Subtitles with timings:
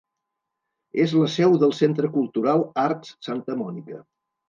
[1.03, 4.05] És la seu del centre cultural Arts Santa Mònica.